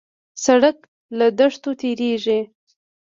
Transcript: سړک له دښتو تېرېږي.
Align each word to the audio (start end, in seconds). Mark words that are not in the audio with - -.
سړک 0.45 0.77
له 1.17 1.27
دښتو 1.39 1.69
تېرېږي. 1.81 2.39